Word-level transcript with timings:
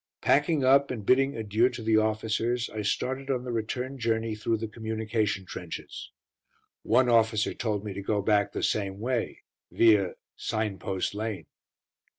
Packing 0.23 0.63
up, 0.63 0.89
and 0.89 1.05
bidding 1.05 1.37
adieu 1.37 1.69
to 1.69 1.83
the 1.83 1.95
officers, 1.97 2.71
I 2.71 2.81
started 2.81 3.29
on 3.29 3.43
the 3.43 3.51
return 3.51 3.99
journey 3.99 4.33
through 4.33 4.57
the 4.57 4.67
communication 4.67 5.45
trenches. 5.45 6.09
One 6.81 7.07
officer 7.07 7.53
told 7.53 7.85
me 7.85 7.93
to 7.93 8.01
go 8.01 8.23
back 8.23 8.51
the 8.51 8.63
same 8.63 8.99
way, 8.99 9.43
via 9.69 10.15
"Signpost 10.35 11.13
Lane." 11.13 11.45